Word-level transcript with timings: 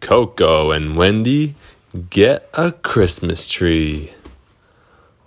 Coco 0.00 0.70
and 0.70 0.96
Wendy 0.96 1.54
get 2.08 2.48
a 2.54 2.72
Christmas 2.72 3.46
tree. 3.46 4.12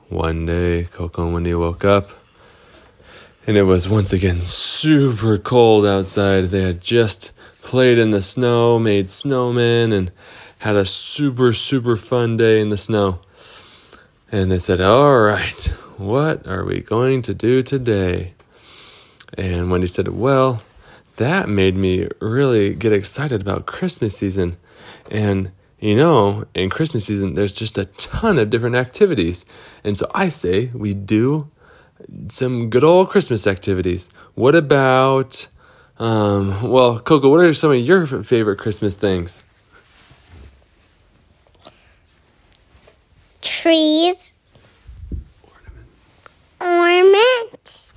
One 0.09 0.45
day, 0.45 0.85
Coco 0.85 1.23
and 1.23 1.33
Wendy 1.33 1.53
woke 1.53 1.85
up, 1.85 2.09
and 3.47 3.55
it 3.55 3.63
was 3.63 3.87
once 3.87 4.13
again 4.13 4.41
super 4.41 5.37
cold 5.37 5.85
outside. 5.85 6.45
They 6.45 6.63
had 6.63 6.81
just 6.81 7.31
played 7.61 7.97
in 7.97 8.11
the 8.11 8.21
snow, 8.21 8.77
made 8.79 9.07
snowmen, 9.07 9.93
and 9.93 10.11
had 10.59 10.75
a 10.75 10.85
super, 10.85 11.53
super 11.53 11.95
fun 11.95 12.37
day 12.37 12.59
in 12.59 12.69
the 12.69 12.77
snow. 12.77 13.19
And 14.31 14.51
they 14.51 14.59
said, 14.59 14.81
All 14.81 15.19
right, 15.19 15.61
what 15.97 16.47
are 16.47 16.63
we 16.63 16.81
going 16.81 17.21
to 17.23 17.33
do 17.33 17.61
today? 17.61 18.33
And 19.37 19.71
Wendy 19.71 19.87
said, 19.87 20.07
Well, 20.07 20.61
that 21.17 21.49
made 21.49 21.75
me 21.75 22.07
really 22.19 22.73
get 22.73 22.93
excited 22.93 23.41
about 23.41 23.65
Christmas 23.65 24.17
season. 24.17 24.57
And 25.11 25.51
you 25.83 25.97
know, 25.97 26.45
in 26.53 26.69
Christmas 26.69 27.05
season, 27.05 27.33
there's 27.33 27.55
just 27.55 27.77
a 27.77 27.83
ton 27.83 28.39
of 28.39 28.49
different 28.49 28.77
activities. 28.77 29.45
And 29.83 29.97
so 29.97 30.09
I 30.15 30.29
say 30.29 30.71
we 30.73 30.93
do 30.93 31.51
some 32.29 32.69
good 32.69 32.85
old 32.85 33.09
Christmas 33.09 33.45
activities. 33.47 34.09
What 34.33 34.55
about, 34.55 35.45
um, 35.99 36.69
well, 36.69 36.99
Coco, 36.99 37.29
what 37.29 37.41
are 37.41 37.53
some 37.53 37.71
of 37.71 37.79
your 37.79 38.05
favorite 38.05 38.59
Christmas 38.59 38.93
things? 38.93 39.43
Trees. 43.41 44.35
Ornaments. 46.61 47.93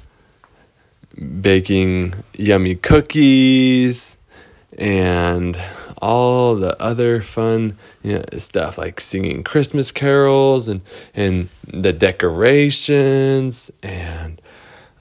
Baking 1.40 2.14
yummy 2.38 2.74
cookies 2.74 4.16
and 4.78 5.58
all 5.98 6.54
the 6.54 6.80
other 6.80 7.22
fun 7.22 7.76
you 8.02 8.18
know, 8.18 8.24
stuff 8.36 8.78
like 8.78 9.00
singing 9.00 9.42
Christmas 9.42 9.90
carols 9.90 10.68
and 10.68 10.82
and 11.14 11.48
the 11.66 11.92
decorations 11.92 13.70
and 13.82 14.40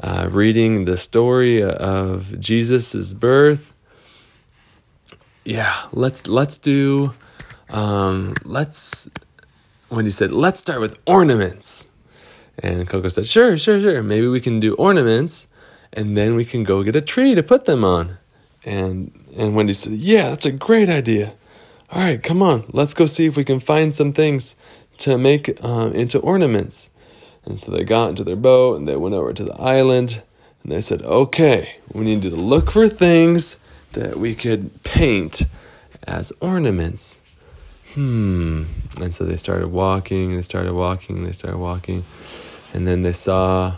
uh, 0.02 0.28
reading 0.32 0.86
the 0.86 0.98
story 0.98 1.64
of 1.64 2.40
Jesus's 2.40 3.14
birth. 3.14 3.74
Yeah, 5.44 5.84
let's 5.92 6.28
let's 6.28 6.58
do. 6.58 7.14
Um, 7.70 8.36
let's 8.44 9.10
when 9.90 10.06
he 10.06 10.12
said 10.12 10.32
let's 10.32 10.60
start 10.60 10.80
with 10.80 10.98
ornaments, 11.06 11.90
and 12.60 12.88
Coco 12.88 13.10
said 13.10 13.28
sure, 13.28 13.58
sure, 13.58 13.80
sure. 13.80 14.02
Maybe 14.02 14.28
we 14.28 14.42
can 14.42 14.60
do 14.60 14.74
ornaments, 14.76 15.48
and 15.96 16.18
then 16.18 16.36
we 16.36 16.46
can 16.46 16.64
go 16.64 16.84
get 16.84 16.96
a 16.96 17.02
tree 17.02 17.36
to 17.36 17.44
put 17.44 17.66
them 17.66 17.84
on. 17.84 18.18
And 18.64 19.12
and 19.38 19.56
Wendy 19.56 19.74
said, 19.74 19.94
Yeah, 19.94 20.30
that's 20.30 20.46
a 20.46 20.52
great 20.52 20.90
idea. 20.90 21.34
All 21.92 22.02
right, 22.02 22.22
come 22.22 22.42
on, 22.42 22.66
let's 22.72 22.94
go 22.94 23.06
see 23.06 23.26
if 23.26 23.38
we 23.38 23.44
can 23.44 23.60
find 23.60 23.94
some 23.94 24.12
things 24.12 24.56
to 24.98 25.18
make 25.18 25.64
uh, 25.64 25.92
into 25.94 26.20
ornaments. 26.20 26.90
And 27.46 27.60
so 27.60 27.72
they 27.72 27.84
got 27.84 28.10
into 28.10 28.24
their 28.24 28.36
boat 28.36 28.78
and 28.78 28.88
they 28.88 28.96
went 28.96 29.14
over 29.14 29.34
to 29.34 29.44
the 29.44 29.56
island 29.56 30.24
and 30.64 30.72
they 30.72 30.82
said, 30.82 31.02
Okay, 31.04 31.78
we 31.94 32.04
need 32.04 32.22
to 32.24 32.30
look 32.30 32.72
for 32.72 32.88
things 32.88 33.58
that 33.94 34.18
we 34.18 34.36
could 34.36 34.84
paint 34.84 35.44
as 36.08 36.34
ornaments. 36.42 37.20
Hmm. 37.94 38.64
And 39.00 39.14
so 39.14 39.26
they 39.26 39.38
started 39.38 39.70
walking, 39.70 40.36
they 40.36 40.42
started 40.42 40.74
walking, 40.74 41.24
they 41.24 41.32
started 41.32 41.60
walking. 41.60 42.04
And 42.74 42.88
then 42.88 43.04
they 43.04 43.14
saw 43.14 43.78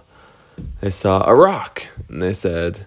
they 0.82 0.90
saw 0.90 1.28
a 1.28 1.36
rock 1.36 1.88
and 2.08 2.22
they 2.22 2.34
said, 2.34 2.86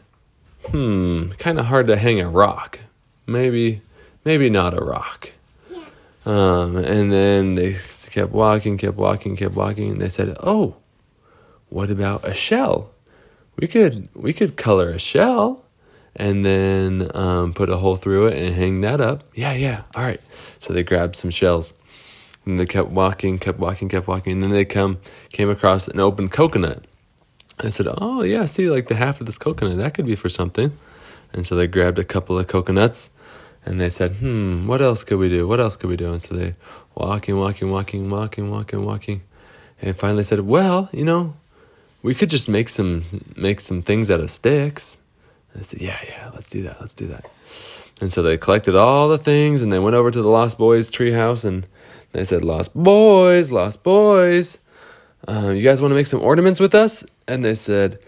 hmm, 0.67 1.31
kind 1.39 1.59
of 1.59 1.67
hard 1.67 1.87
to 1.89 1.97
hang 1.97 2.21
a 2.21 2.29
rock. 2.29 2.79
Maybe, 3.27 3.83
maybe 4.25 4.51
not 4.51 4.75
a 4.75 4.85
rock. 4.85 5.33
Yeah. 5.71 5.85
Um, 6.27 6.77
and 6.77 7.13
then 7.13 7.55
they 7.55 7.75
kept 8.11 8.33
walking, 8.33 8.79
kept 8.79 8.97
walking, 8.97 9.37
kept 9.37 9.55
walking, 9.55 9.93
and 9.93 10.01
they 10.01 10.09
said, 10.09 10.37
"Oh, 10.43 10.77
what 11.69 11.91
about 11.91 12.27
a 12.27 12.35
shell? 12.35 12.91
We 13.57 13.67
could, 13.67 14.09
we 14.15 14.33
could 14.33 14.57
color 14.57 14.91
a 14.91 14.99
shell." 14.99 15.65
and 16.17 16.45
then 16.45 17.11
um, 17.15 17.53
put 17.53 17.69
a 17.71 17.77
hole 17.77 17.97
through 17.97 18.27
it 18.27 18.39
and 18.39 18.55
hang 18.55 18.81
that 18.81 19.01
up. 19.01 19.23
Yeah, 19.35 19.53
yeah. 19.53 19.85
All 19.95 20.03
right. 20.03 20.21
So 20.59 20.73
they 20.73 20.83
grabbed 20.83 21.17
some 21.17 21.31
shells 21.31 21.73
and 22.45 22.59
they 22.59 22.67
kept 22.67 22.91
walking, 22.91 23.39
kept 23.39 23.59
walking, 23.59 23.89
kept 23.89 24.09
walking. 24.09 24.35
And 24.35 24.43
then 24.43 24.51
they 24.51 24.65
come 24.65 24.99
came 25.33 25.49
across 25.49 25.89
an 25.89 26.01
open 26.01 26.29
coconut. 26.29 26.85
I 27.67 27.71
said, 27.71 27.87
"Oh 27.99 28.23
yeah, 28.23 28.47
see, 28.47 28.71
like 28.71 28.89
the 28.89 28.95
half 28.95 29.21
of 29.21 29.27
this 29.27 29.39
coconut 29.39 29.79
that 29.79 29.95
could 29.95 30.07
be 30.07 30.15
for 30.15 30.29
something." 30.29 30.73
And 31.33 31.47
so 31.47 31.55
they 31.55 31.67
grabbed 31.67 31.99
a 31.99 32.05
couple 32.05 32.39
of 32.39 32.47
coconuts, 32.49 33.11
and 33.65 33.81
they 33.81 33.91
said, 33.91 34.13
"Hmm, 34.13 34.67
what 34.67 34.81
else 34.81 35.05
could 35.05 35.19
we 35.19 35.29
do? 35.29 35.47
What 35.47 35.61
else 35.61 35.77
could 35.77 35.91
we 35.91 35.97
do?" 35.97 36.13
And 36.13 36.23
so 36.23 36.35
they 36.35 36.55
walking, 36.95 37.37
walking, 37.39 37.71
walking, 37.71 38.11
walking, 38.11 38.51
walking, 38.51 38.85
walking, 38.85 39.23
and 39.81 39.97
finally 39.97 40.25
said, 40.25 40.41
"Well, 40.41 40.89
you 40.93 41.05
know, 41.05 41.35
we 42.03 42.15
could 42.15 42.31
just 42.31 42.49
make 42.49 42.69
some 42.69 43.03
make 43.37 43.61
some 43.61 43.83
things 43.83 44.11
out 44.11 44.21
of 44.21 44.31
sticks." 44.31 44.99
And 45.53 45.63
I 45.63 45.65
said, 45.65 45.81
"Yeah, 45.81 45.99
yeah, 46.07 46.31
let's 46.33 46.51
do 46.51 46.63
that. 46.63 46.81
Let's 46.81 46.95
do 46.95 47.07
that." 47.09 47.25
And 48.01 48.11
so 48.11 48.23
they 48.23 48.39
collected 48.39 48.75
all 48.75 49.09
the 49.09 49.19
things, 49.19 49.63
and 49.63 49.73
they 49.73 49.79
went 49.79 49.97
over 49.97 50.11
to 50.11 50.23
the 50.23 50.29
Lost 50.29 50.57
Boys 50.57 50.91
treehouse, 50.91 51.45
and 51.45 51.67
they 52.13 52.25
said, 52.25 52.43
"Lost 52.43 52.75
Boys, 52.75 53.51
Lost 53.51 53.83
Boys." 53.83 54.61
Um, 55.29 55.55
you 55.55 55.63
guys 55.63 55.83
want 55.83 55.93
to 55.93 55.97
make 55.97 56.07
some 56.07 56.23
ornaments 56.23 56.61
with 56.61 56.75
us? 56.75 57.05
And 57.31 57.45
they 57.45 57.55
said, 57.55 58.05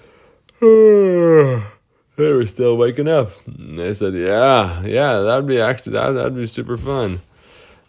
oh. 0.61 1.73
they 2.17 2.33
were 2.33 2.47
still 2.47 2.77
waking 2.77 3.07
up. 3.07 3.31
And 3.47 3.79
they 3.79 3.95
said, 3.95 4.15
yeah, 4.15 4.83
yeah, 4.83 5.21
that'd 5.21 5.47
be 5.47 5.61
actually, 5.61 5.93
that, 5.93 6.11
that'd 6.11 6.35
be 6.35 6.47
super 6.47 6.77
fun. 6.77 7.21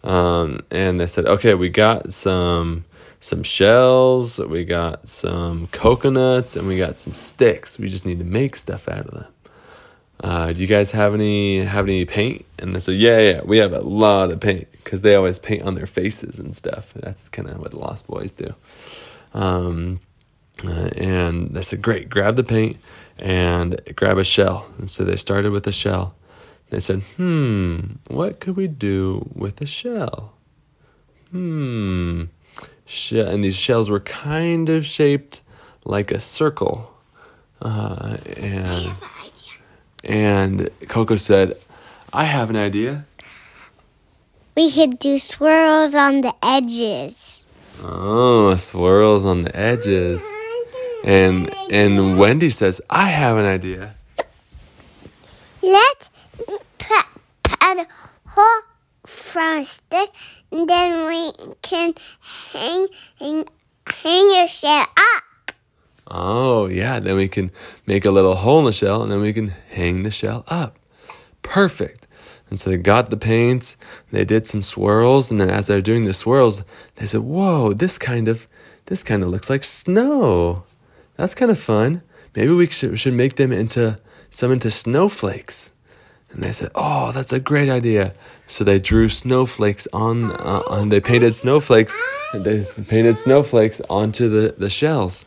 Um, 0.04 0.60
and 0.70 1.00
they 1.00 1.06
said, 1.06 1.26
okay, 1.26 1.54
we 1.54 1.70
got 1.70 2.12
some, 2.12 2.84
some 3.18 3.42
shells, 3.42 4.38
we 4.38 4.64
got 4.64 5.08
some 5.08 5.66
coconuts, 5.68 6.54
and 6.54 6.68
we 6.68 6.78
got 6.78 6.94
some 6.94 7.14
sticks. 7.14 7.80
We 7.80 7.88
just 7.88 8.06
need 8.06 8.20
to 8.20 8.24
make 8.24 8.54
stuff 8.54 8.88
out 8.88 9.06
of 9.06 9.14
them. 9.14 9.32
Uh, 10.20 10.52
do 10.52 10.60
you 10.60 10.68
guys 10.68 10.92
have 10.92 11.14
any 11.14 11.64
have 11.64 11.86
any 11.86 12.04
paint? 12.04 12.44
And 12.60 12.76
they 12.76 12.78
said, 12.78 12.94
yeah, 12.94 13.18
yeah, 13.18 13.40
we 13.44 13.58
have 13.58 13.72
a 13.72 13.80
lot 13.80 14.30
of 14.30 14.40
paint 14.40 14.68
because 14.70 15.02
they 15.02 15.16
always 15.16 15.40
paint 15.40 15.64
on 15.64 15.74
their 15.74 15.86
faces 15.86 16.38
and 16.38 16.54
stuff. 16.54 16.94
That's 16.94 17.28
kind 17.28 17.48
of 17.48 17.58
what 17.58 17.72
the 17.72 17.80
Lost 17.80 18.06
Boys 18.06 18.30
do. 18.30 18.54
Um, 19.34 20.00
uh, 20.62 20.90
and 20.96 21.50
they 21.54 21.62
said, 21.62 21.82
Great, 21.82 22.08
grab 22.08 22.36
the 22.36 22.44
paint 22.44 22.78
and 23.18 23.80
grab 23.96 24.18
a 24.18 24.24
shell. 24.24 24.70
And 24.78 24.88
so 24.88 25.04
they 25.04 25.16
started 25.16 25.52
with 25.52 25.66
a 25.66 25.72
shell. 25.72 26.14
They 26.70 26.80
said, 26.80 27.02
Hmm, 27.16 27.96
what 28.06 28.40
could 28.40 28.56
we 28.56 28.68
do 28.68 29.28
with 29.34 29.60
a 29.60 29.66
shell? 29.66 30.34
Hmm. 31.30 32.24
And 33.12 33.44
these 33.44 33.56
shells 33.56 33.90
were 33.90 34.00
kind 34.00 34.68
of 34.68 34.86
shaped 34.86 35.40
like 35.84 36.10
a 36.10 36.20
circle. 36.20 36.94
Uh, 37.60 38.18
and, 38.36 38.92
and 40.04 40.70
Coco 40.88 41.16
said, 41.16 41.54
I 42.12 42.24
have 42.24 42.50
an 42.50 42.56
idea. 42.56 43.06
We 44.56 44.70
could 44.70 44.98
do 44.98 45.18
swirls 45.18 45.94
on 45.94 46.20
the 46.20 46.34
edges. 46.42 47.46
Oh, 47.82 48.54
swirls 48.54 49.24
on 49.24 49.42
the 49.42 49.56
edges. 49.56 50.24
And 51.04 51.54
and 51.70 52.18
Wendy 52.18 52.48
says, 52.48 52.80
I 52.88 53.10
have 53.10 53.36
an 53.36 53.44
idea. 53.44 53.94
Let's 55.62 56.08
put, 56.78 57.04
put 57.42 57.78
a 57.78 57.86
hole 58.26 58.62
from 59.04 59.58
a 59.58 59.64
stick 59.64 60.10
and 60.50 60.66
then 60.66 61.08
we 61.08 61.30
can 61.60 61.92
hang 62.52 62.88
hang, 63.18 63.44
hang 63.86 64.30
your 64.34 64.48
shell 64.48 64.86
up. 64.96 65.52
Oh 66.06 66.68
yeah, 66.68 67.00
then 67.00 67.16
we 67.16 67.28
can 67.28 67.50
make 67.86 68.06
a 68.06 68.10
little 68.10 68.36
hole 68.36 68.60
in 68.60 68.64
the 68.64 68.72
shell 68.72 69.02
and 69.02 69.12
then 69.12 69.20
we 69.20 69.34
can 69.34 69.48
hang 69.48 70.04
the 70.04 70.10
shell 70.10 70.44
up. 70.48 70.78
Perfect. 71.42 72.06
And 72.48 72.58
so 72.58 72.70
they 72.70 72.78
got 72.78 73.10
the 73.10 73.18
paints, 73.18 73.76
they 74.10 74.24
did 74.24 74.46
some 74.46 74.62
swirls, 74.62 75.30
and 75.30 75.40
then 75.40 75.50
as 75.50 75.66
they're 75.66 75.80
doing 75.82 76.04
the 76.04 76.14
swirls, 76.14 76.62
they 76.96 77.06
said, 77.06 77.22
"Whoa, 77.22 77.74
this 77.74 77.98
kind 77.98 78.28
of 78.28 78.46
this 78.86 79.02
kind 79.02 79.22
of 79.22 79.30
looks 79.30 79.50
like 79.50 79.64
snow. 79.64 80.64
That's 81.16 81.34
kind 81.34 81.50
of 81.50 81.58
fun. 81.58 82.02
Maybe 82.34 82.52
we 82.52 82.66
should, 82.66 82.98
should 82.98 83.14
make 83.14 83.36
them 83.36 83.52
into 83.52 83.98
some 84.30 84.52
into 84.52 84.70
snowflakes." 84.70 85.72
And 86.30 86.42
they 86.42 86.52
said, 86.52 86.70
"Oh, 86.74 87.12
that's 87.12 87.32
a 87.32 87.40
great 87.40 87.68
idea." 87.68 88.12
So 88.46 88.64
they 88.64 88.78
drew 88.78 89.08
snowflakes 89.08 89.88
on, 89.92 90.32
uh, 90.32 90.62
on 90.66 90.88
they 90.90 91.00
painted 91.00 91.34
snowflakes, 91.34 92.00
they 92.32 92.62
painted 92.88 93.16
snowflakes 93.16 93.80
onto 93.88 94.28
the 94.28 94.54
the 94.56 94.70
shells, 94.70 95.24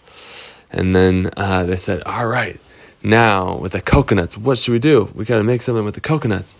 and 0.71 0.95
then 0.95 1.31
uh, 1.37 1.63
they 1.63 1.77
said, 1.77 2.03
"All 2.03 2.27
right." 2.27 2.59
Now, 3.03 3.55
with 3.55 3.73
the 3.73 3.81
coconuts, 3.81 4.37
what 4.37 4.57
should 4.57 4.71
we 4.71 4.79
do? 4.79 5.11
We 5.13 5.23
got 5.23 5.37
to 5.37 5.43
make 5.43 5.61
something 5.61 5.85
with 5.85 5.93
the 5.93 6.01
coconuts 6.01 6.57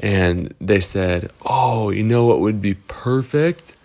and 0.00 0.54
they 0.60 0.80
said, 0.80 1.30
"Oh, 1.42 1.90
you 1.90 2.02
know 2.02 2.24
what 2.24 2.40
would 2.40 2.60
be 2.62 2.74
perfect? 2.74 3.76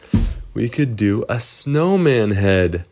We 0.53 0.69
could 0.69 0.95
do 0.95 1.25
a 1.27 1.39
snowman 1.41 2.31
head 2.31 2.87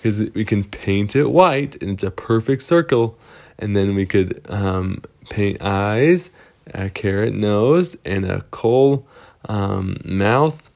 because 0.00 0.30
we 0.34 0.44
can 0.44 0.64
paint 0.64 1.14
it 1.14 1.30
white 1.30 1.80
and 1.82 1.92
it's 1.92 2.04
a 2.04 2.10
perfect 2.10 2.62
circle, 2.62 3.18
and 3.58 3.76
then 3.76 3.94
we 3.94 4.06
could 4.06 4.40
um, 4.48 5.02
paint 5.28 5.60
eyes 5.60 6.30
a 6.74 6.90
carrot 6.90 7.34
nose, 7.34 7.96
and 8.04 8.24
a 8.24 8.42
coal 8.50 9.06
um, 9.48 9.96
mouth. 10.04 10.70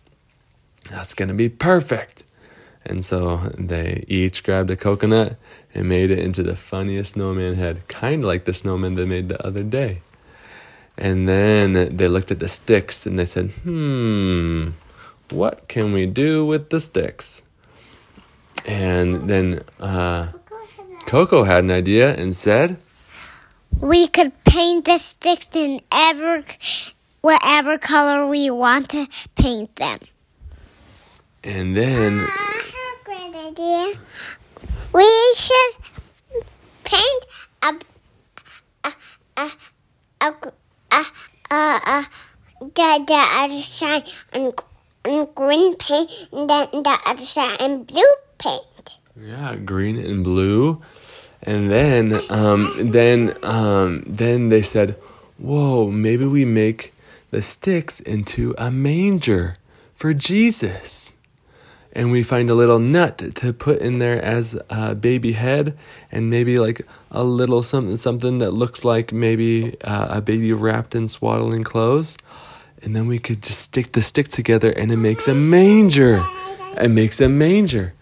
That's 0.90 1.14
going 1.14 1.28
to 1.28 1.34
be 1.34 1.48
perfect. 1.48 2.24
And 2.84 3.04
so 3.04 3.52
they 3.56 4.04
each 4.08 4.42
grabbed 4.42 4.70
a 4.70 4.76
coconut 4.76 5.36
and 5.72 5.88
made 5.88 6.10
it 6.10 6.18
into 6.18 6.42
the 6.42 6.56
funniest 6.56 7.14
snowman 7.14 7.54
head, 7.54 7.86
kind 7.88 8.22
of 8.22 8.28
like 8.28 8.44
the 8.44 8.52
snowman 8.52 8.96
they 8.96 9.04
made 9.04 9.28
the 9.28 9.44
other 9.46 9.62
day. 9.62 10.02
And 10.98 11.28
then 11.28 11.96
they 11.96 12.08
looked 12.08 12.30
at 12.30 12.40
the 12.40 12.48
sticks 12.48 13.06
and 13.06 13.18
they 13.18 13.24
said, 13.24 13.50
hmm, 13.50 14.70
what 15.30 15.68
can 15.68 15.92
we 15.92 16.06
do 16.06 16.44
with 16.44 16.70
the 16.70 16.80
sticks? 16.80 17.44
And 18.66 19.28
then 19.28 19.62
uh, 19.80 20.28
Coco 21.06 21.44
had 21.44 21.64
an 21.64 21.70
idea 21.70 22.14
and 22.14 22.34
said, 22.34 22.76
We 23.80 24.06
could 24.06 24.32
paint 24.44 24.84
the 24.84 24.98
sticks 24.98 25.54
in 25.54 25.80
ever, 25.90 26.44
whatever 27.20 27.78
color 27.78 28.26
we 28.26 28.50
want 28.50 28.90
to 28.90 29.06
paint 29.34 29.76
them. 29.76 29.98
And 31.44 31.76
then. 31.76 32.20
I 32.20 32.62
have 32.72 33.00
a 33.00 33.04
great 33.04 33.34
idea. 33.34 33.98
We 34.92 35.34
should 35.34 36.44
paint 36.84 37.24
a 37.62 37.74
a 38.84 38.92
a 39.36 39.50
a 40.20 40.32
a, 40.92 41.04
a, 41.50 41.54
a 41.54 42.06
the, 42.60 43.04
the 43.06 43.26
other 43.38 43.60
side 43.60 44.08
on, 44.34 44.52
on 45.04 45.28
green 45.34 45.74
paint 45.76 46.28
and 46.32 46.48
then 46.48 46.68
the 46.70 46.98
other 47.06 47.24
side 47.24 47.60
on 47.60 47.84
blue 47.84 48.02
paint. 48.42 48.98
Yeah, 49.20 49.56
green 49.56 49.96
and 49.96 50.24
blue. 50.24 50.82
And 51.42 51.70
then 51.70 52.20
um, 52.28 52.72
then 52.78 53.34
um, 53.42 54.02
then 54.06 54.48
they 54.48 54.62
said, 54.62 54.96
"Whoa, 55.38 55.90
maybe 55.90 56.24
we 56.24 56.44
make 56.44 56.92
the 57.30 57.42
sticks 57.42 58.00
into 58.00 58.54
a 58.58 58.70
manger 58.70 59.56
for 59.94 60.14
Jesus." 60.14 61.16
And 61.94 62.10
we 62.10 62.22
find 62.22 62.48
a 62.48 62.54
little 62.54 62.78
nut 62.78 63.18
to 63.34 63.52
put 63.52 63.80
in 63.80 63.98
there 63.98 64.22
as 64.22 64.58
a 64.70 64.94
baby 64.94 65.32
head, 65.32 65.76
and 66.10 66.30
maybe 66.30 66.56
like 66.56 66.80
a 67.10 67.22
little 67.22 67.62
something 67.62 67.98
something 67.98 68.38
that 68.38 68.52
looks 68.52 68.82
like 68.82 69.12
maybe 69.12 69.76
uh, 69.82 70.06
a 70.10 70.20
baby 70.22 70.52
wrapped 70.54 70.94
in 70.94 71.08
swaddling 71.08 71.64
clothes. 71.64 72.16
And 72.82 72.96
then 72.96 73.06
we 73.06 73.18
could 73.18 73.42
just 73.42 73.60
stick 73.60 73.92
the 73.92 74.02
stick 74.02 74.28
together, 74.28 74.70
and 74.70 74.90
it 74.90 74.96
makes 74.96 75.28
a 75.28 75.34
manger. 75.34 76.24
It 76.80 76.88
makes 76.90 77.20
a 77.20 77.28
manger. 77.28 77.92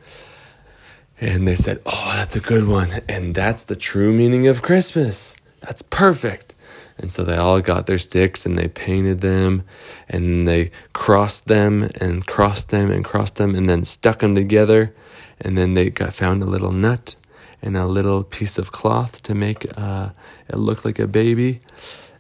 And 1.20 1.46
they 1.46 1.56
said, 1.56 1.80
Oh, 1.84 2.12
that's 2.16 2.36
a 2.36 2.40
good 2.40 2.66
one. 2.66 2.90
And 3.08 3.34
that's 3.34 3.64
the 3.64 3.76
true 3.76 4.12
meaning 4.12 4.46
of 4.46 4.62
Christmas. 4.62 5.36
That's 5.60 5.82
perfect. 5.82 6.54
And 6.96 7.10
so 7.10 7.24
they 7.24 7.36
all 7.36 7.60
got 7.60 7.86
their 7.86 7.98
sticks 7.98 8.44
and 8.44 8.58
they 8.58 8.68
painted 8.68 9.20
them 9.20 9.62
and 10.08 10.46
they 10.46 10.70
crossed 10.92 11.48
them 11.48 11.88
and 12.00 12.26
crossed 12.26 12.68
them 12.70 12.90
and 12.90 13.04
crossed 13.04 13.36
them 13.36 13.54
and 13.54 13.68
then 13.68 13.84
stuck 13.84 14.18
them 14.18 14.34
together. 14.34 14.92
And 15.40 15.56
then 15.56 15.72
they 15.74 15.90
got 15.90 16.12
found 16.12 16.42
a 16.42 16.46
little 16.46 16.72
nut 16.72 17.16
and 17.62 17.76
a 17.76 17.86
little 17.86 18.22
piece 18.22 18.58
of 18.58 18.72
cloth 18.72 19.22
to 19.22 19.34
make 19.34 19.66
uh, 19.78 20.10
it 20.48 20.56
look 20.56 20.84
like 20.84 20.98
a 20.98 21.06
baby. 21.06 21.60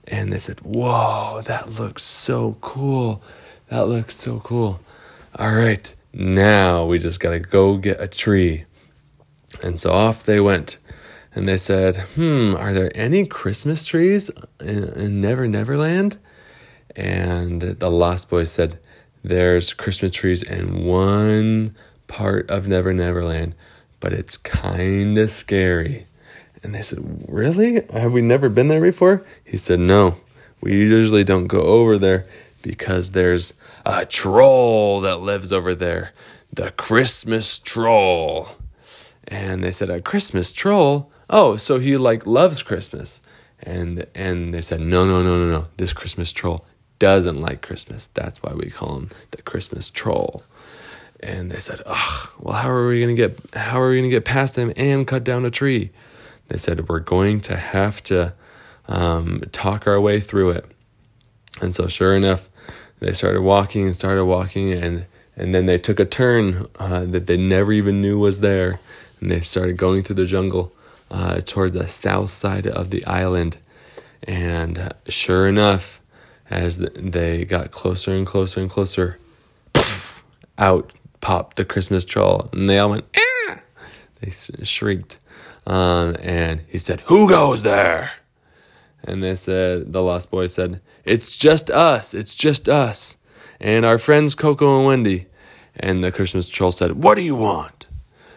And 0.06 0.32
they 0.32 0.38
said, 0.38 0.60
Whoa, 0.60 1.42
that 1.44 1.78
looks 1.78 2.02
so 2.02 2.56
cool. 2.60 3.22
That 3.68 3.86
looks 3.86 4.16
so 4.16 4.40
cool. 4.40 4.80
All 5.36 5.54
right, 5.54 5.94
now 6.12 6.84
we 6.84 6.98
just 6.98 7.20
got 7.20 7.30
to 7.30 7.38
go 7.38 7.76
get 7.76 8.00
a 8.00 8.08
tree. 8.08 8.64
And 9.62 9.78
so 9.78 9.90
off 9.90 10.22
they 10.22 10.40
went. 10.40 10.78
And 11.34 11.46
they 11.46 11.56
said, 11.56 11.96
Hmm, 12.14 12.54
are 12.56 12.72
there 12.72 12.90
any 12.94 13.26
Christmas 13.26 13.86
trees 13.86 14.30
in, 14.60 14.84
in 14.94 15.20
Never 15.20 15.46
Neverland? 15.46 16.18
And 16.96 17.60
the 17.60 17.90
Lost 17.90 18.30
Boys 18.30 18.50
said, 18.50 18.78
There's 19.22 19.72
Christmas 19.72 20.12
trees 20.12 20.42
in 20.42 20.84
one 20.84 21.74
part 22.08 22.50
of 22.50 22.66
Never 22.66 22.92
Neverland, 22.92 23.54
but 24.00 24.12
it's 24.12 24.36
kind 24.36 25.16
of 25.18 25.30
scary. 25.30 26.06
And 26.62 26.74
they 26.74 26.82
said, 26.82 27.24
Really? 27.28 27.82
Have 27.92 28.12
we 28.12 28.22
never 28.22 28.48
been 28.48 28.68
there 28.68 28.80
before? 28.80 29.24
He 29.44 29.56
said, 29.56 29.78
No, 29.78 30.16
we 30.60 30.72
usually 30.72 31.24
don't 31.24 31.46
go 31.46 31.62
over 31.62 31.96
there 31.96 32.26
because 32.62 33.12
there's 33.12 33.54
a 33.86 34.04
troll 34.04 35.00
that 35.00 35.20
lives 35.20 35.52
over 35.52 35.74
there. 35.74 36.12
The 36.52 36.72
Christmas 36.72 37.58
troll. 37.58 38.48
And 39.30 39.62
they 39.62 39.70
said, 39.70 39.88
A 39.88 40.00
Christmas 40.02 40.52
troll? 40.52 41.10
Oh, 41.30 41.56
so 41.56 41.78
he 41.78 41.96
like 41.96 42.26
loves 42.26 42.62
Christmas. 42.62 43.22
And 43.62 44.06
and 44.14 44.52
they 44.52 44.60
said, 44.60 44.80
No, 44.80 45.06
no, 45.06 45.22
no, 45.22 45.38
no, 45.38 45.50
no. 45.50 45.68
This 45.76 45.92
Christmas 45.92 46.32
troll 46.32 46.66
doesn't 46.98 47.40
like 47.40 47.62
Christmas. 47.62 48.06
That's 48.08 48.42
why 48.42 48.52
we 48.52 48.70
call 48.70 48.96
him 48.96 49.08
the 49.30 49.42
Christmas 49.42 49.90
troll. 49.90 50.42
And 51.22 51.50
they 51.50 51.60
said, 51.60 51.80
Ugh, 51.86 52.28
well, 52.40 52.56
how 52.56 52.70
are 52.70 52.88
we 52.88 53.00
gonna 53.00 53.14
get 53.14 53.38
how 53.54 53.80
are 53.80 53.90
we 53.90 53.98
gonna 53.98 54.08
get 54.08 54.24
past 54.24 54.56
him 54.56 54.72
and 54.76 55.06
cut 55.06 55.22
down 55.22 55.44
a 55.44 55.50
tree? 55.50 55.90
They 56.48 56.56
said, 56.56 56.88
We're 56.88 57.00
going 57.00 57.40
to 57.42 57.56
have 57.56 58.02
to 58.04 58.34
um, 58.88 59.42
talk 59.52 59.86
our 59.86 60.00
way 60.00 60.18
through 60.18 60.50
it. 60.50 60.64
And 61.62 61.74
so 61.74 61.86
sure 61.86 62.16
enough, 62.16 62.48
they 62.98 63.12
started 63.12 63.42
walking 63.42 63.86
and 63.86 63.94
started 63.94 64.24
walking 64.24 64.72
and 64.72 65.06
and 65.36 65.54
then 65.54 65.66
they 65.66 65.78
took 65.78 66.00
a 66.00 66.04
turn 66.04 66.66
uh, 66.78 67.04
that 67.06 67.26
they 67.26 67.36
never 67.36 67.72
even 67.72 68.00
knew 68.00 68.18
was 68.18 68.40
there 68.40 68.80
and 69.20 69.30
they 69.30 69.40
started 69.40 69.76
going 69.76 70.02
through 70.02 70.16
the 70.16 70.26
jungle 70.26 70.72
uh, 71.10 71.40
toward 71.40 71.72
the 71.72 71.86
south 71.86 72.30
side 72.30 72.66
of 72.66 72.90
the 72.90 73.04
island. 73.04 73.58
And 74.26 74.78
uh, 74.78 74.88
sure 75.08 75.46
enough, 75.48 76.00
as 76.48 76.78
they 76.78 77.44
got 77.44 77.70
closer 77.70 78.14
and 78.14 78.26
closer 78.26 78.60
and 78.60 78.70
closer, 78.70 79.18
out 80.58 80.92
popped 81.20 81.56
the 81.56 81.64
Christmas 81.64 82.04
troll, 82.04 82.48
and 82.52 82.68
they 82.68 82.78
all 82.78 82.90
went, 82.90 83.04
ah! 83.16 83.58
They 84.20 84.30
shrieked. 84.30 85.18
Um, 85.66 86.16
and 86.20 86.62
he 86.68 86.78
said, 86.78 87.00
Who 87.02 87.28
goes 87.28 87.62
there? 87.62 88.12
And 89.02 89.22
they 89.24 89.34
said, 89.34 89.92
the 89.92 90.02
Lost 90.02 90.30
Boy 90.30 90.46
said, 90.46 90.80
It's 91.04 91.38
just 91.38 91.70
us. 91.70 92.12
It's 92.12 92.34
just 92.34 92.68
us. 92.68 93.16
And 93.60 93.84
our 93.84 93.98
friends 93.98 94.34
Coco 94.34 94.78
and 94.78 94.86
Wendy. 94.86 95.26
And 95.76 96.02
the 96.02 96.12
Christmas 96.12 96.48
troll 96.48 96.72
said, 96.72 97.02
What 97.02 97.16
do 97.16 97.22
you 97.22 97.36
want? 97.36 97.86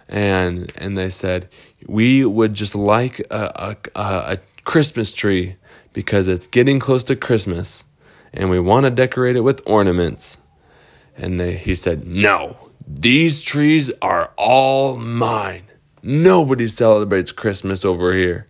And 0.07 0.71
and 0.77 0.97
they 0.97 1.09
said, 1.09 1.49
We 1.87 2.25
would 2.25 2.53
just 2.53 2.75
like 2.75 3.19
a, 3.31 3.75
a, 3.95 3.99
a 3.99 4.37
Christmas 4.65 5.13
tree 5.13 5.55
because 5.93 6.27
it's 6.27 6.47
getting 6.47 6.79
close 6.79 7.03
to 7.05 7.15
Christmas 7.15 7.85
and 8.33 8.49
we 8.49 8.59
want 8.59 8.85
to 8.85 8.89
decorate 8.89 9.35
it 9.35 9.41
with 9.41 9.61
ornaments. 9.65 10.41
And 11.15 11.39
they, 11.39 11.55
he 11.55 11.75
said, 11.75 12.07
No, 12.07 12.57
these 12.87 13.43
trees 13.43 13.91
are 14.01 14.31
all 14.37 14.97
mine. 14.97 15.63
Nobody 16.01 16.67
celebrates 16.67 17.31
Christmas 17.31 17.85
over 17.85 18.13
here. 18.13 18.47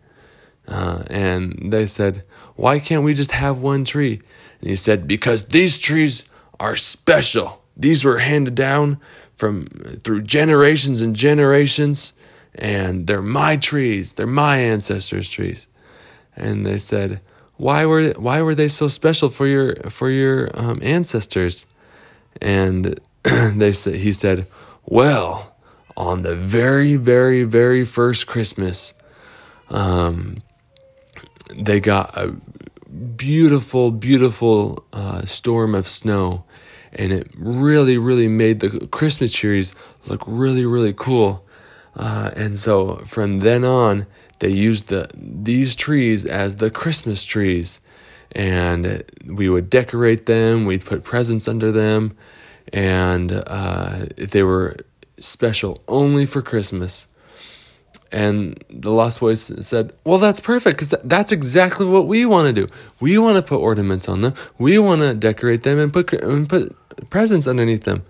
Uh, 0.67 1.03
and 1.07 1.71
they 1.71 1.85
said, 1.85 2.25
Why 2.55 2.79
can't 2.79 3.03
we 3.03 3.13
just 3.13 3.31
have 3.31 3.59
one 3.59 3.83
tree? 3.83 4.21
And 4.61 4.69
he 4.69 4.75
said, 4.75 5.07
Because 5.07 5.47
these 5.47 5.79
trees 5.79 6.29
are 6.59 6.75
special. 6.75 7.61
These 7.75 8.05
were 8.05 8.19
handed 8.19 8.55
down 8.55 8.99
from 9.35 9.67
through 10.03 10.23
generations 10.23 11.01
and 11.01 11.15
generations, 11.15 12.13
and 12.53 13.07
they're 13.07 13.21
my 13.21 13.57
trees. 13.57 14.13
They're 14.13 14.27
my 14.27 14.57
ancestors' 14.57 15.29
trees. 15.29 15.67
And 16.35 16.65
they 16.65 16.77
said, 16.77 17.21
Why 17.57 17.85
were 17.85 18.09
why 18.11 18.41
were 18.41 18.55
they 18.55 18.67
so 18.67 18.87
special 18.87 19.29
for 19.29 19.47
your 19.47 19.75
for 19.89 20.09
your 20.09 20.49
um, 20.53 20.79
ancestors? 20.81 21.65
And 22.41 22.99
they 23.23 23.73
said 23.73 23.95
he 23.95 24.13
said, 24.13 24.47
Well, 24.85 25.55
on 25.95 26.21
the 26.21 26.35
very, 26.35 26.95
very, 26.95 27.43
very 27.43 27.85
first 27.85 28.27
Christmas, 28.27 28.93
um, 29.69 30.37
they 31.55 31.79
got 31.79 32.15
a 32.17 32.35
beautiful, 33.03 33.91
beautiful 33.91 34.85
uh, 34.93 35.25
storm 35.25 35.75
of 35.75 35.87
snow, 35.87 36.43
and 36.91 37.11
it 37.11 37.29
really, 37.35 37.97
really 37.97 38.27
made 38.27 38.59
the 38.59 38.87
Christmas 38.87 39.33
trees 39.33 39.75
look 40.07 40.23
really, 40.25 40.65
really 40.65 40.93
cool. 40.93 41.45
Uh, 41.95 42.31
and 42.35 42.57
so 42.57 42.97
from 43.05 43.37
then 43.37 43.63
on, 43.63 44.07
they 44.39 44.49
used 44.49 44.87
the 44.87 45.09
these 45.15 45.75
trees 45.75 46.25
as 46.25 46.57
the 46.57 46.71
Christmas 46.71 47.23
trees, 47.25 47.79
and 48.31 49.03
we 49.25 49.47
would 49.49 49.69
decorate 49.69 50.25
them. 50.25 50.65
We'd 50.65 50.85
put 50.85 51.03
presents 51.03 51.47
under 51.47 51.71
them, 51.71 52.17
and 52.71 53.31
uh, 53.31 54.07
they 54.17 54.43
were 54.43 54.77
special 55.19 55.81
only 55.87 56.25
for 56.25 56.41
Christmas. 56.41 57.07
And 58.13 58.63
the 58.69 58.91
Lost 58.91 59.19
Boys 59.21 59.41
said, 59.65 59.91
Well, 60.05 60.19
that's 60.19 60.39
perfect 60.39 60.77
because 60.77 60.91
that's 61.03 61.31
exactly 61.31 61.87
what 61.87 62.05
we 62.05 62.27
want 62.27 62.55
to 62.55 62.67
do. 62.67 62.71
We 62.99 63.17
want 63.17 63.37
to 63.37 63.41
put 63.41 63.57
ornaments 63.57 64.07
on 64.07 64.21
them. 64.21 64.35
We 64.59 64.77
want 64.77 65.01
to 65.01 65.15
decorate 65.15 65.63
them 65.63 65.79
and 65.79 65.91
put, 65.91 66.13
and 66.13 66.47
put 66.47 66.75
presents 67.09 67.47
underneath 67.47 67.85
them. 67.85 68.03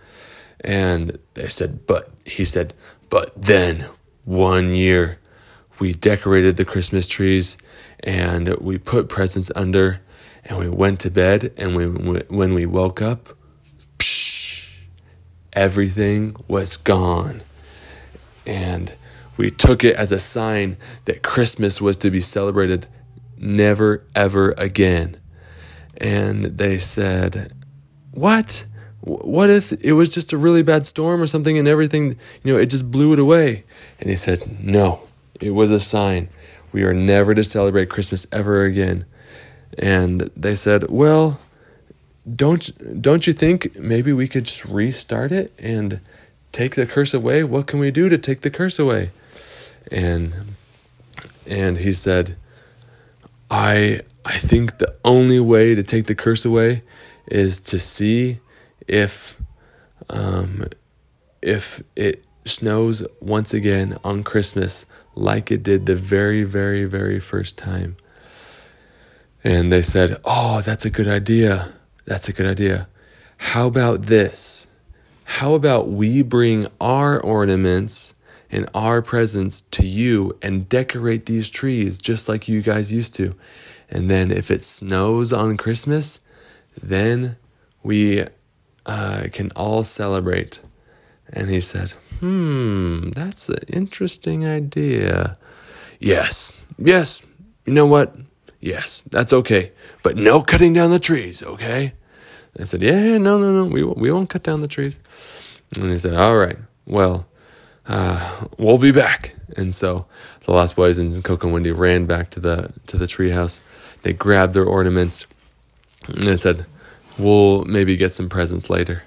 And 0.59 1.17
they 1.35 1.47
said, 1.47 1.87
But 1.87 2.09
he 2.25 2.43
said, 2.43 2.73
But 3.09 3.41
then 3.41 3.85
one 4.25 4.71
year 4.71 5.19
we 5.79 5.93
decorated 5.93 6.57
the 6.57 6.65
Christmas 6.65 7.07
trees 7.07 7.57
and 8.01 8.53
we 8.57 8.77
put 8.77 9.07
presents 9.07 9.51
under. 9.55 10.01
And 10.45 10.59
we 10.59 10.67
went 10.67 10.99
to 10.99 11.09
bed, 11.09 11.53
and 11.55 11.73
we, 11.73 11.85
when 11.87 12.53
we 12.53 12.65
woke 12.65 13.01
up, 13.01 13.29
psh, 13.97 14.75
everything 15.53 16.35
was 16.49 16.75
gone. 16.75 17.43
And 18.45 18.91
we 19.37 19.49
took 19.49 19.83
it 19.83 19.95
as 19.95 20.11
a 20.11 20.19
sign 20.19 20.77
that 21.05 21.23
Christmas 21.23 21.81
was 21.81 21.97
to 21.97 22.11
be 22.11 22.21
celebrated 22.21 22.87
never, 23.37 24.03
ever 24.15 24.51
again. 24.57 25.17
And 25.97 26.45
they 26.45 26.77
said, 26.77 27.53
What? 28.11 28.65
What 29.01 29.49
if 29.49 29.73
it 29.83 29.93
was 29.93 30.13
just 30.13 30.31
a 30.31 30.37
really 30.37 30.63
bad 30.63 30.85
storm 30.85 31.21
or 31.21 31.27
something 31.27 31.57
and 31.57 31.67
everything, 31.67 32.15
you 32.41 32.53
know, 32.53 32.57
it 32.57 32.69
just 32.69 32.89
blew 32.89 33.11
it 33.11 33.19
away? 33.19 33.63
And 33.99 34.09
he 34.09 34.15
said, 34.15 34.63
No, 34.63 35.01
it 35.41 35.51
was 35.51 35.71
a 35.71 35.79
sign. 35.79 36.29
We 36.71 36.83
are 36.83 36.93
never 36.93 37.35
to 37.35 37.43
celebrate 37.43 37.89
Christmas 37.89 38.25
ever 38.31 38.63
again. 38.63 39.05
And 39.77 40.31
they 40.35 40.55
said, 40.55 40.89
Well, 40.89 41.39
don't 42.35 43.01
don't 43.01 43.27
you 43.27 43.33
think 43.33 43.77
maybe 43.77 44.13
we 44.13 44.27
could 44.27 44.45
just 44.45 44.65
restart 44.65 45.31
it 45.31 45.53
and 45.59 45.99
take 46.51 46.75
the 46.75 46.85
curse 46.85 47.13
away? 47.13 47.43
What 47.43 47.67
can 47.67 47.79
we 47.79 47.91
do 47.91 48.09
to 48.09 48.17
take 48.17 48.41
the 48.41 48.49
curse 48.49 48.79
away? 48.79 49.11
And 49.91 50.33
and 51.47 51.77
he 51.77 51.93
said, 51.93 52.35
I 53.49 54.01
I 54.25 54.37
think 54.37 54.77
the 54.77 54.95
only 55.03 55.39
way 55.39 55.75
to 55.75 55.83
take 55.83 56.05
the 56.05 56.15
curse 56.15 56.45
away 56.45 56.83
is 57.27 57.59
to 57.61 57.79
see 57.79 58.39
if 58.87 59.39
um, 60.09 60.67
if 61.41 61.83
it 61.95 62.23
snows 62.45 63.05
once 63.21 63.53
again 63.53 63.97
on 64.03 64.23
Christmas 64.23 64.85
like 65.15 65.51
it 65.51 65.63
did 65.63 65.85
the 65.85 65.95
very 65.95 66.43
very 66.43 66.85
very 66.85 67.19
first 67.19 67.57
time. 67.57 67.95
And 69.43 69.71
they 69.71 69.81
said, 69.81 70.19
"Oh, 70.23 70.61
that's 70.61 70.85
a 70.85 70.89
good 70.89 71.07
idea. 71.07 71.73
That's 72.05 72.29
a 72.29 72.33
good 72.33 72.47
idea. 72.47 72.87
How 73.37 73.67
about 73.67 74.03
this? 74.03 74.67
How 75.25 75.53
about 75.53 75.89
we 75.89 76.21
bring 76.21 76.67
our 76.79 77.19
ornaments 77.19 78.15
and 78.53 78.69
our 78.75 79.01
presents 79.01 79.61
to 79.61 79.83
you 79.83 80.37
and 80.43 80.69
decorate 80.69 81.25
these 81.25 81.49
trees 81.49 81.97
just 81.97 82.29
like 82.29 82.47
you 82.47 82.61
guys 82.61 82.93
used 82.93 83.15
to. 83.15 83.33
And 83.89 84.11
then 84.11 84.29
if 84.31 84.51
it 84.51 84.61
snows 84.61 85.33
on 85.33 85.57
Christmas, 85.57 86.19
then 86.79 87.37
we 87.81 88.25
uh, 88.85 89.23
can 89.31 89.49
all 89.55 89.83
celebrate. 89.83 90.59
And 91.31 91.49
he 91.49 91.61
said, 91.61 91.93
Hmm, 92.19 93.09
that's 93.09 93.49
an 93.49 93.63
interesting 93.67 94.47
idea. 94.47 95.35
Yes, 95.99 96.63
yes, 96.77 97.25
you 97.65 97.73
know 97.73 97.87
what? 97.87 98.15
Yes, 98.59 99.01
that's 99.09 99.33
okay. 99.33 99.71
But 100.03 100.15
no 100.15 100.43
cutting 100.43 100.73
down 100.73 100.91
the 100.91 100.99
trees, 100.99 101.41
okay? 101.41 101.93
I 102.59 102.65
said, 102.65 102.83
Yeah, 102.83 103.17
no, 103.17 103.39
no, 103.39 103.51
no, 103.51 103.65
we, 103.65 103.83
we 103.83 104.11
won't 104.11 104.29
cut 104.29 104.43
down 104.43 104.61
the 104.61 104.67
trees. 104.67 104.99
And 105.75 105.89
he 105.89 105.97
said, 105.97 106.13
All 106.13 106.37
right, 106.37 106.57
well, 106.85 107.25
uh, 107.87 108.47
we'll 108.57 108.77
be 108.77 108.91
back. 108.91 109.35
And 109.55 109.73
so 109.73 110.05
the 110.41 110.51
Lost 110.51 110.75
Boys 110.75 110.97
and 110.97 111.23
Coco 111.23 111.47
and 111.47 111.53
Wendy 111.53 111.71
ran 111.71 112.05
back 112.05 112.29
to 112.31 112.39
the 112.39 112.73
to 112.87 112.97
the 112.97 113.05
treehouse. 113.05 113.61
They 114.01 114.13
grabbed 114.13 114.53
their 114.53 114.65
ornaments 114.65 115.27
and 116.07 116.23
they 116.23 116.37
said, 116.37 116.65
"We'll 117.17 117.65
maybe 117.65 117.95
get 117.95 118.11
some 118.11 118.29
presents 118.29 118.69
later." 118.69 119.03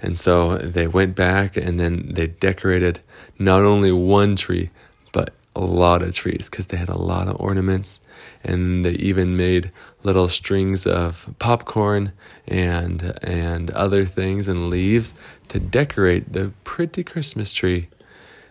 And 0.00 0.18
so 0.18 0.58
they 0.58 0.86
went 0.86 1.16
back 1.16 1.56
and 1.56 1.80
then 1.80 2.12
they 2.12 2.26
decorated 2.26 3.00
not 3.38 3.62
only 3.62 3.90
one 3.92 4.36
tree 4.36 4.70
but 5.12 5.32
a 5.54 5.60
lot 5.60 6.02
of 6.02 6.14
trees 6.14 6.50
because 6.50 6.66
they 6.66 6.76
had 6.76 6.90
a 6.90 6.98
lot 6.98 7.28
of 7.28 7.40
ornaments 7.40 8.06
and 8.44 8.84
they 8.84 8.92
even 8.92 9.36
made 9.36 9.72
little 10.02 10.28
strings 10.28 10.86
of 10.86 11.34
popcorn 11.38 12.12
and 12.46 13.18
and 13.22 13.70
other 13.70 14.04
things 14.04 14.48
and 14.48 14.68
leaves 14.68 15.14
to 15.48 15.58
decorate 15.58 16.34
the 16.34 16.52
pretty 16.64 17.02
Christmas 17.02 17.54
tree. 17.54 17.88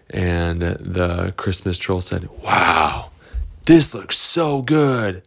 And 0.09 0.61
the 0.61 1.33
Christmas 1.35 1.77
troll 1.77 2.01
said, 2.01 2.29
Wow, 2.43 3.11
this 3.65 3.93
looks 3.93 4.17
so 4.17 4.61
good. 4.61 5.23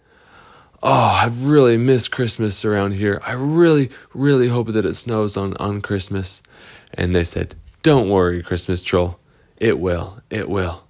Oh, 0.81 1.19
I've 1.23 1.47
really 1.47 1.77
missed 1.77 2.13
Christmas 2.13 2.65
around 2.65 2.93
here. 2.93 3.21
I 3.27 3.33
really, 3.33 3.91
really 4.15 4.49
hope 4.49 4.69
that 4.69 4.85
it 4.85 4.95
snows 4.95 5.37
on, 5.37 5.57
on 5.57 5.81
Christmas. 5.81 6.43
And 6.95 7.15
they 7.15 7.25
said, 7.25 7.57
Don't 7.83 8.09
worry, 8.09 8.43
Christmas 8.43 8.83
troll. 8.83 9.19
It 9.57 9.81
will. 9.81 10.21
It 10.31 10.49
will. 10.49 10.85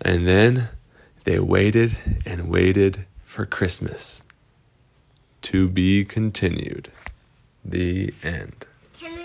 And 0.00 0.26
then 0.26 0.70
they 1.24 1.38
waited 1.38 1.96
and 2.24 2.48
waited 2.48 3.06
for 3.22 3.44
Christmas. 3.44 4.22
To 5.42 5.68
be 5.68 6.04
continued. 6.04 6.90
The 7.64 8.14
end. 8.22 8.64